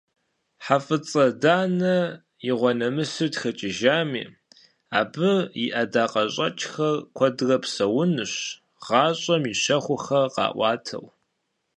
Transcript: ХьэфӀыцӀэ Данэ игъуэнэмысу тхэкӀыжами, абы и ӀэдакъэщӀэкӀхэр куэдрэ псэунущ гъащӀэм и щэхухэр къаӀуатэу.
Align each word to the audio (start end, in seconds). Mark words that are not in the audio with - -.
ХьэфӀыцӀэ 0.65 1.25
Данэ 1.41 1.95
игъуэнэмысу 2.49 3.29
тхэкӀыжами, 3.33 4.23
абы 4.99 5.31
и 5.63 5.65
ӀэдакъэщӀэкӀхэр 5.73 6.95
куэдрэ 7.15 7.57
псэунущ 7.63 8.33
гъащӀэм 8.85 9.43
и 9.51 9.53
щэхухэр 9.61 10.27
къаӀуатэу. 10.35 11.05